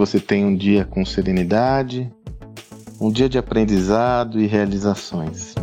[0.00, 2.10] você tenha um dia com serenidade,
[2.98, 5.54] um dia de aprendizado e realizações.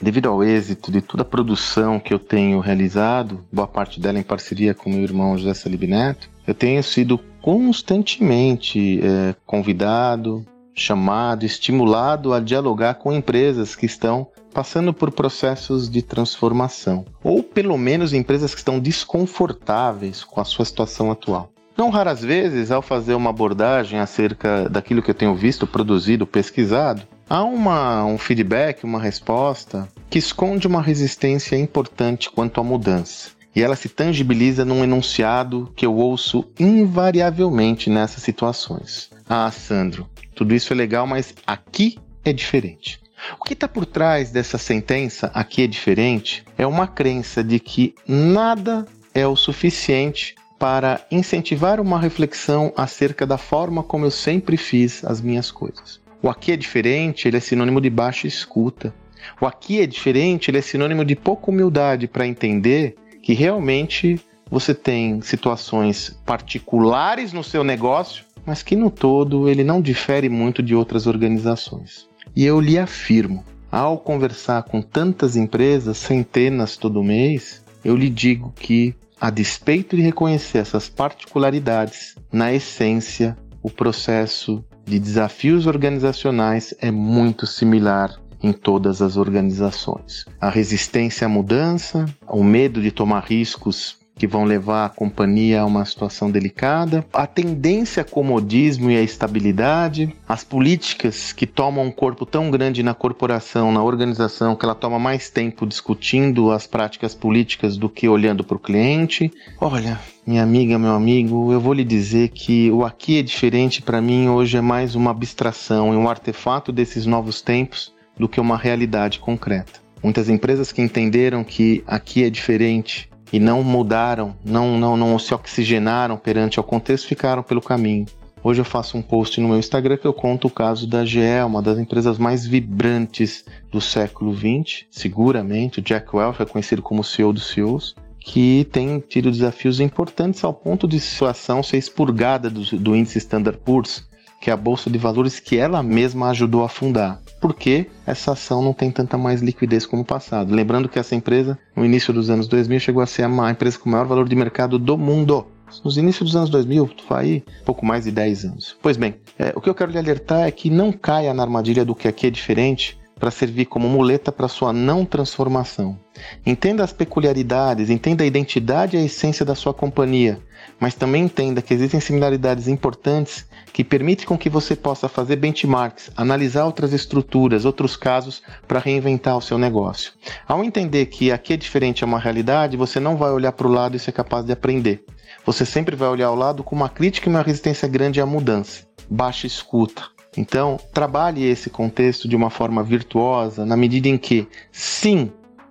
[0.00, 4.22] Devido ao êxito de toda a produção que eu tenho realizado, boa parte dela em
[4.22, 10.46] parceria com meu irmão José Salib Neto, eu tenho sido constantemente é, convidado,
[10.80, 17.76] chamado, estimulado a dialogar com empresas que estão passando por processos de transformação, ou pelo
[17.78, 21.50] menos empresas que estão desconfortáveis com a sua situação atual.
[21.76, 27.02] Não raras vezes, ao fazer uma abordagem acerca daquilo que eu tenho visto, produzido, pesquisado,
[27.28, 33.30] há uma, um feedback, uma resposta que esconde uma resistência importante quanto à mudança.
[33.54, 39.10] E ela se tangibiliza num enunciado que eu ouço invariavelmente nessas situações.
[39.32, 43.00] Ah, Sandro, tudo isso é legal, mas aqui é diferente.
[43.38, 47.94] O que está por trás dessa sentença, aqui é diferente, é uma crença de que
[48.08, 55.04] nada é o suficiente para incentivar uma reflexão acerca da forma como eu sempre fiz
[55.04, 56.00] as minhas coisas.
[56.20, 58.92] O aqui é diferente, ele é sinônimo de baixa escuta.
[59.40, 64.74] O aqui é diferente, ele é sinônimo de pouca humildade para entender que realmente você
[64.74, 70.74] tem situações particulares no seu negócio, mas que no todo ele não difere muito de
[70.74, 72.08] outras organizações.
[72.34, 78.52] E eu lhe afirmo, ao conversar com tantas empresas, centenas todo mês, eu lhe digo
[78.58, 86.90] que, a despeito de reconhecer essas particularidades, na essência, o processo de desafios organizacionais é
[86.90, 90.24] muito similar em todas as organizações.
[90.40, 95.64] A resistência à mudança, o medo de tomar riscos que vão levar a companhia a
[95.64, 101.90] uma situação delicada, a tendência ao comodismo e à estabilidade, as políticas que tomam um
[101.90, 107.14] corpo tão grande na corporação, na organização, que ela toma mais tempo discutindo as práticas
[107.14, 109.32] políticas do que olhando para o cliente.
[109.58, 114.02] Olha, minha amiga, meu amigo, eu vou lhe dizer que o aqui é diferente para
[114.02, 118.58] mim hoje é mais uma abstração e um artefato desses novos tempos do que uma
[118.58, 119.80] realidade concreta.
[120.02, 125.32] Muitas empresas que entenderam que aqui é diferente e não mudaram, não, não, não se
[125.34, 128.06] oxigenaram perante ao contexto, ficaram pelo caminho.
[128.42, 131.20] Hoje eu faço um post no meu Instagram que eu conto o caso da GE,
[131.46, 135.80] uma das empresas mais vibrantes do século XX, seguramente.
[135.80, 140.54] O Jack Welch é conhecido como CEO dos CEOs, que tem tido desafios importantes ao
[140.54, 144.08] ponto de sua ação ser expurgada do, do índice Standard Poor's,
[144.40, 147.20] que é a bolsa de valores que ela mesma ajudou a fundar.
[147.40, 150.54] Porque essa ação não tem tanta mais liquidez como o passado.
[150.54, 153.88] Lembrando que essa empresa, no início dos anos 2000, chegou a ser a empresa com
[153.88, 155.46] maior valor de mercado do mundo.
[155.84, 158.76] Nos inícios dos anos 2000, foi aí pouco mais de 10 anos.
[158.82, 161.84] Pois bem, é, o que eu quero lhe alertar é que não caia na armadilha
[161.84, 166.00] do que aqui é diferente para servir como muleta para sua não transformação.
[166.44, 170.40] Entenda as peculiaridades, entenda a identidade e a essência da sua companhia,
[170.80, 176.10] mas também entenda que existem similaridades importantes que permitem com que você possa fazer benchmarks,
[176.16, 180.12] analisar outras estruturas, outros casos para reinventar o seu negócio.
[180.48, 183.70] Ao entender que aqui é diferente é uma realidade, você não vai olhar para o
[183.70, 185.04] lado e ser capaz de aprender.
[185.44, 188.84] Você sempre vai olhar ao lado com uma crítica e uma resistência grande à mudança.
[189.08, 190.04] Baixa escuta,
[190.36, 195.30] então, trabalhe esse contexto de uma forma virtuosa, na medida em que, sim,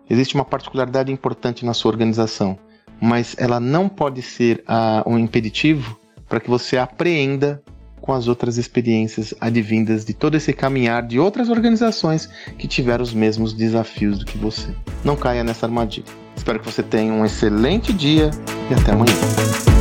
[0.09, 2.57] existe uma particularidade importante na sua organização,
[3.01, 7.61] mas ela não pode ser uh, um impeditivo para que você apreenda
[8.01, 13.13] com as outras experiências advindas de todo esse caminhar de outras organizações que tiveram os
[13.13, 14.73] mesmos desafios do que você.
[15.03, 16.05] Não caia nessa armadilha.
[16.35, 18.31] Espero que você tenha um excelente dia
[18.69, 19.78] e até amanhã.